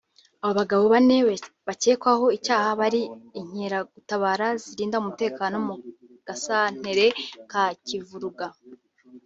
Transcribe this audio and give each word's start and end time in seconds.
Abo 0.43 0.51
bagabo 0.59 0.83
bane 0.93 1.17
bakekwaho 1.67 2.25
icyaha 2.37 2.69
bari 2.81 3.01
inkeragutabara 3.39 4.47
zirinda 4.63 4.95
umutekano 5.03 5.55
mu 5.67 5.75
gasantere 6.27 7.05
ka 7.51 7.63
Kivuruga 7.85 8.45